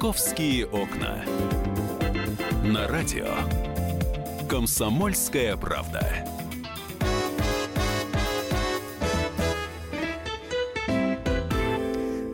[0.00, 1.22] Московские окна.
[2.64, 3.28] На радио.
[4.48, 6.26] Комсомольская правда.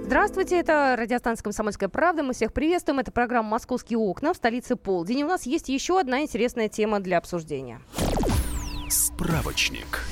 [0.05, 2.23] Здравствуйте, это радиостанция «Комсомольская правда».
[2.23, 3.01] Мы всех приветствуем.
[3.01, 5.19] Это программа «Московские окна» в столице полдень.
[5.19, 7.81] И у нас есть еще одна интересная тема для обсуждения.
[8.89, 10.05] Справочник.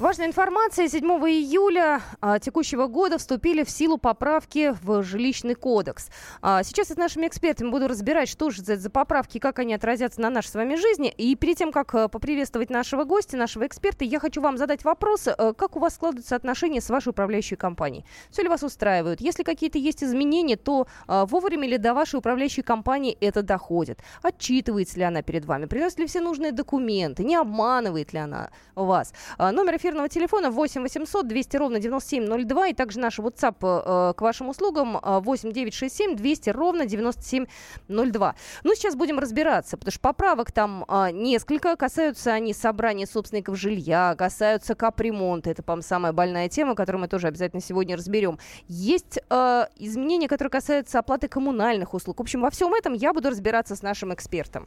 [0.00, 0.88] Важная информация.
[0.88, 6.08] 7 июля а, текущего года вступили в силу поправки в жилищный кодекс.
[6.42, 9.72] А, сейчас я с нашими экспертами буду разбирать, что же это за поправки, как они
[9.72, 11.14] отразятся на нашей с вами жизни.
[11.16, 15.28] И перед тем, как а, поприветствовать нашего гостя, нашего эксперта, я хочу вам задать вопрос,
[15.56, 18.04] как у вас складываются отношения с вашей управляющей компанией?
[18.30, 19.20] Все ли вас устраивают?
[19.20, 24.00] Если какие-то есть изменения, то вовремя ли до вашей управляющей компании это доходит?
[24.22, 25.66] Отчитывается ли она перед вами?
[25.66, 27.22] Приносит ли все нужные документы?
[27.22, 29.12] Не обманывает ли она вас?
[29.38, 34.48] Номер эфирного телефона 8 800 200 ровно 9702 и также наш WhatsApp э, к вашим
[34.48, 38.34] услугам 8 967 200 ровно 9702.
[38.62, 41.76] Ну, сейчас будем разбираться, потому что поправок там э, несколько.
[41.76, 45.50] Касаются они собрания собственников жилья, касаются капремонта.
[45.50, 48.38] Это, по-моему, самая больная тема, которую мы тоже обязательно сегодня разберем.
[48.68, 52.18] Есть э, изменения, которые касаются оплаты коммунальных услуг.
[52.18, 54.66] В общем, во всем этом я буду разбираться с нашим экспертом.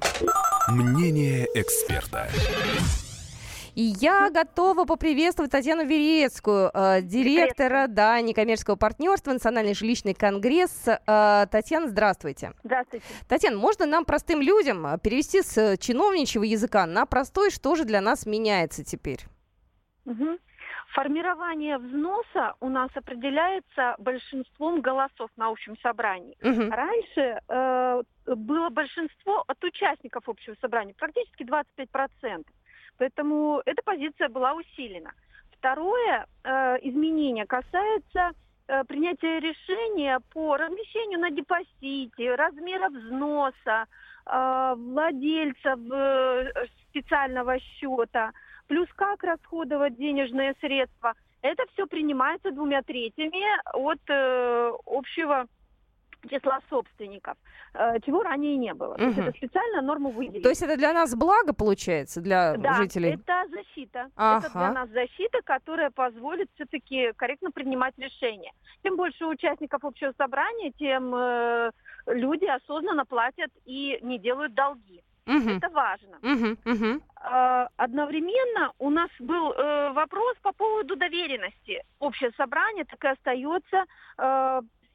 [0.69, 2.29] Мнение эксперта.
[3.77, 10.87] И я готова поприветствовать Татьяну Верецкую, э, директора да, некоммерческого партнерства «Национальный жилищный конгресс».
[10.87, 12.53] Э, Татьяна, здравствуйте.
[12.63, 13.05] Здравствуйте.
[13.29, 18.01] Татьяна, можно нам, простым людям, э, перевести с чиновничьего языка на простой, что же для
[18.01, 19.19] нас меняется теперь?
[20.05, 20.39] Угу.
[20.95, 26.35] Формирование взноса у нас определяется большинством голосов на общем собрании.
[26.41, 26.71] Мгм.
[26.71, 32.43] Раньше э, было большинство от участников общего собрания, практически 25%.
[32.97, 35.11] Поэтому эта позиция была усилена.
[35.57, 38.31] Второе э, изменение касается
[38.67, 43.85] э, принятия решения по размещению на депозите, размера взноса,
[44.25, 48.31] э, владельца э, специального счета,
[48.67, 51.13] плюс как расходовать денежные средства.
[51.41, 55.47] Это все принимается двумя третьими от э, общего
[56.29, 57.37] числа собственников,
[57.73, 58.95] э, чего ранее не было.
[58.95, 60.43] То есть это специально норму выделили.
[60.43, 63.13] То есть это для нас благо, получается, для да, жителей?
[63.13, 64.09] это защита.
[64.15, 64.47] Ага.
[64.47, 68.51] Это для нас защита, которая позволит все-таки корректно принимать решения.
[68.83, 71.71] Чем больше участников общего собрания, тем э,
[72.07, 75.03] люди осознанно платят и не делают долги.
[75.27, 75.57] Мгм.
[75.57, 76.17] Это важно.
[76.21, 77.01] Мгм.
[77.17, 81.83] А, Одновременно у нас был э, вопрос по поводу доверенности.
[81.99, 83.85] Общее собрание так и остается.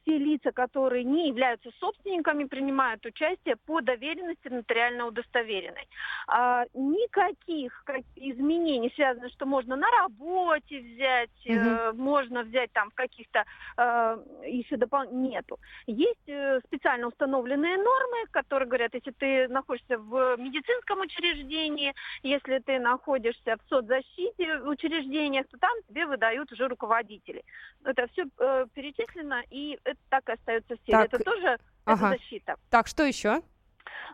[0.05, 5.87] Э, все лица, которые не являются собственниками, принимают участие по доверенности нотариально удостоверенной.
[6.27, 12.93] А, никаких как- изменений, связанных, что можно на работе взять, э, можно взять там в
[12.93, 13.43] каких-то
[13.77, 15.59] э, еще дополнительных, нету.
[15.87, 21.93] Есть э, специально установленные нормы, которые говорят, если ты находишься в медицинском учреждении,
[22.23, 27.43] если ты находишься в соцзащите учреждениях, то там тебе выдают уже руководители.
[27.83, 28.25] Это все
[28.73, 30.97] перечислено, и это так и остается в силе.
[30.97, 32.07] Так, Это тоже ага.
[32.09, 32.55] это защита.
[32.69, 33.41] Так, что еще?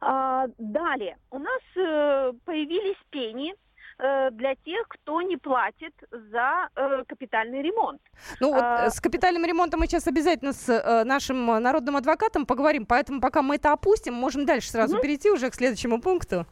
[0.02, 3.54] А, далее, у нас э, появились пени
[3.98, 8.02] э, для тех, кто не платит за э, капитальный ремонт.
[8.40, 12.46] Ну вот А, э, с капитальным ремонтом мы сейчас обязательно с э, нашим народным адвокатом
[12.46, 15.02] поговорим, поэтому пока мы это опустим, можем дальше сразу Мгм.
[15.02, 16.46] перейти уже к следующему пункту.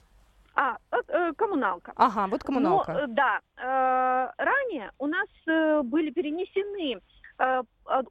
[0.56, 1.94] А, э, э, коммуналка.
[1.96, 2.94] Ага, вот коммуналка.
[2.94, 7.00] Но, э, да, э, ранее у нас э, были перенесены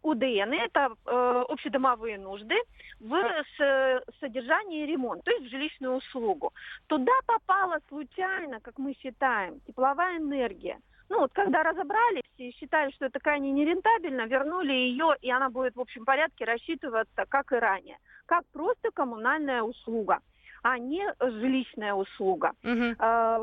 [0.02, 2.54] УДН, это общедомовые нужды,
[3.00, 3.16] в
[3.58, 6.52] с- содержание и ремонт, то есть в жилищную услугу.
[6.86, 10.78] Туда попала случайно, как мы считаем, тепловая энергия.
[11.08, 15.76] Ну вот когда разобрались и считали, что это крайне нерентабельно, вернули ее, и она будет
[15.76, 20.20] в общем порядке рассчитываться, как и ранее, как просто коммунальная услуга
[20.62, 22.50] а не жилищная услуга.
[22.64, 22.96] Мгм.
[22.98, 23.38] А,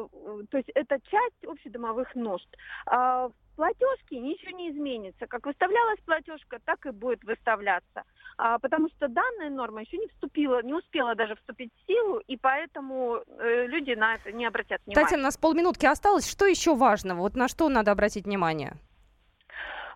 [0.50, 2.48] то есть это часть общедомовых нужд.
[2.86, 5.28] А, в платежке ничего не изменится.
[5.28, 8.04] Как выставлялась платежка, так и будет выставляться.
[8.38, 12.36] А, потому что данная норма еще не вступила, не успела даже вступить в силу, и
[12.36, 15.04] поэтому э, люди на это не обратят внимания.
[15.04, 16.30] Татьяна, у нас полминутки осталось.
[16.30, 17.20] Что еще важного?
[17.20, 18.74] Вот на что надо обратить внимание?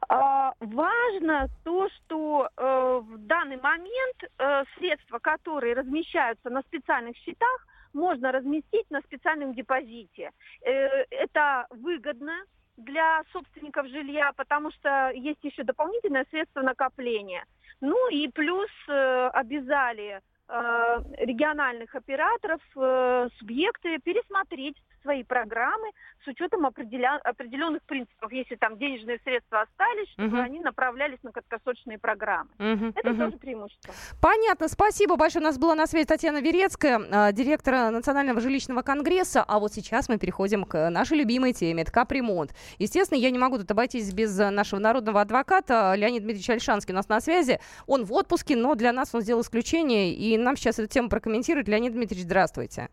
[0.10, 7.68] А, важно то, что э, в данный момент э, средства, которые размещаются на специальных счетах,
[7.94, 10.31] можно разместить на специальном депозите.
[10.62, 12.44] Э, это выгодно
[12.78, 17.46] для собственников жилья, потому что есть еще дополнительное средство накопления.
[17.82, 25.92] Ну и плюс э, обязали э, региональных операторов, э, субъекты пересмотреть свои программы
[26.24, 27.20] с учетом определя...
[27.24, 28.32] определенных принципов.
[28.32, 30.38] Если там денежные средства остались, чтобы угу.
[30.38, 32.50] они направлялись на краткосрочные программы.
[32.60, 32.94] Угу.
[32.96, 33.18] Это угу.
[33.18, 33.94] тоже преимущество.
[34.22, 34.68] Понятно.
[34.68, 35.44] Спасибо большое.
[35.44, 39.44] У нас была на связи Татьяна Верецкая, а, директор Национального жилищного конгресса.
[39.44, 41.84] А вот сейчас мы переходим к нашей любимой теме.
[41.84, 42.54] Это капремонт.
[42.80, 46.94] Естественно, я не могу тут обойтись без нашего народного адвоката Леонида Дмитриевича Альшанский.
[46.94, 47.60] У нас на связи.
[47.86, 50.14] Он в отпуске, но для нас он сделал исключение.
[50.14, 51.68] И нам сейчас эту тему прокомментирует.
[51.68, 52.90] Леонид Дмитриевич, здравствуйте.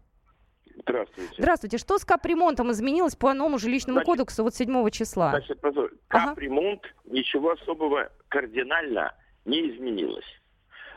[0.77, 1.35] Здравствуйте.
[1.39, 1.79] Здравствуйте.
[1.79, 5.31] Что с капремонтом изменилось по новому жилищному значит, кодексу вот 7 числа?
[5.31, 5.61] Значит,
[6.09, 7.15] капремонт ага.
[7.15, 10.27] ничего особого кардинально не изменилось.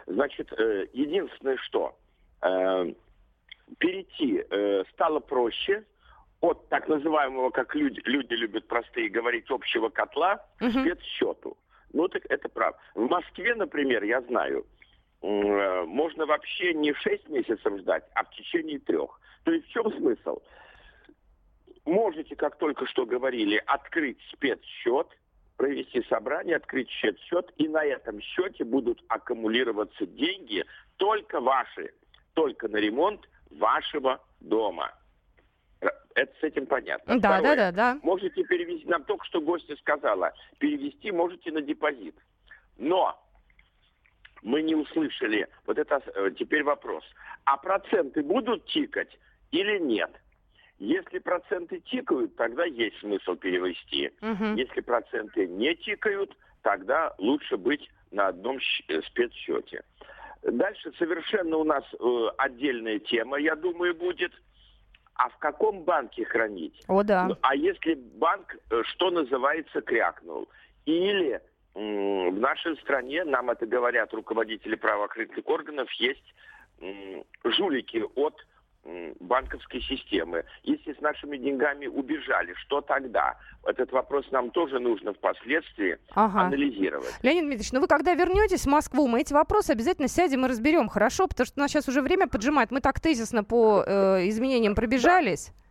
[0.07, 1.97] Значит, э, единственное, что
[2.41, 2.93] э,
[3.77, 5.83] перейти э, стало проще
[6.39, 10.69] от так называемого, как люди, люди любят простые говорить, общего котла угу.
[10.69, 11.57] к спецсчету.
[11.93, 12.79] Ну, так это правда.
[12.95, 14.65] В Москве, например, я знаю,
[15.21, 19.19] можно вообще не 6 месяцев ждать, а в течение трех.
[19.43, 20.39] То есть в чем смысл?
[21.85, 25.07] Можете, как только что говорили, открыть спецсчет,
[25.55, 27.17] провести собрание, открыть счет,
[27.57, 30.63] и на этом счете будут аккумулироваться деньги
[30.97, 31.93] только ваши,
[32.33, 34.93] только на ремонт вашего дома.
[36.15, 37.19] Это с этим понятно.
[37.19, 37.99] Да, Второе, да, да, да.
[38.03, 42.15] Можете перевести, нам только что гостья сказала, перевести можете на депозит.
[42.77, 43.19] Но
[44.43, 47.03] мы не услышали, вот это э, теперь вопрос,
[47.45, 49.17] а проценты будут тикать
[49.51, 50.11] или нет.
[50.79, 54.11] Если проценты тикают, тогда есть смысл перевести.
[54.21, 54.55] Угу.
[54.55, 59.83] Если проценты не тикают, тогда лучше быть на одном э, спецсчете.
[60.43, 64.31] Дальше совершенно у нас э, отдельная тема, я думаю, будет.
[65.15, 66.79] А в каком банке хранить?
[66.87, 67.27] О, да.
[67.27, 70.47] Ну, а если банк, э, что называется, крякнул?
[70.85, 71.41] Или
[71.77, 76.33] в нашей стране, нам это говорят руководители правоохранительных органов, есть
[77.43, 78.35] жулики от
[79.19, 80.45] банковской системы.
[80.63, 83.35] Если с нашими деньгами убежали, что тогда?
[83.65, 86.43] Этот вопрос нам тоже нужно впоследствии ага.
[86.43, 87.13] анализировать.
[87.21, 90.87] Леонид Дмитриевич, ну вы когда вернетесь в Москву, мы эти вопросы обязательно сядем и разберем,
[90.87, 91.27] хорошо?
[91.27, 92.71] Потому что у нас сейчас уже время поджимает.
[92.71, 95.47] Мы так тезисно по э, изменениям пробежались.
[95.47, 95.66] Да.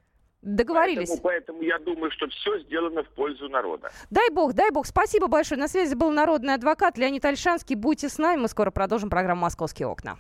[0.46, 1.08] Договорились.
[1.08, 3.90] Поэтому, поэтому я думаю, что все сделано в пользу народа.
[4.10, 4.86] Дай бог, дай бог.
[4.86, 5.60] Спасибо большое.
[5.60, 7.74] На связи был народный адвокат Леонид Альшанский.
[7.74, 8.42] Будьте с нами.
[8.42, 10.16] Мы скоро продолжим программу «Московские окна».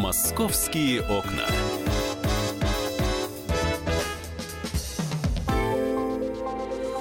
[0.00, 1.89] «Московские окна».